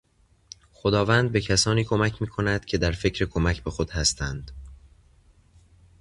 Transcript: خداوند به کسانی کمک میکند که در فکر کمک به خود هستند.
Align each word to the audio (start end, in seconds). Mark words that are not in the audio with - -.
خداوند 0.71 1.31
به 1.31 1.41
کسانی 1.41 1.83
کمک 1.83 2.21
میکند 2.21 2.65
که 2.65 2.77
در 2.77 2.91
فکر 2.91 3.25
کمک 3.25 3.63
به 3.63 3.71
خود 3.71 3.91
هستند. 3.91 4.51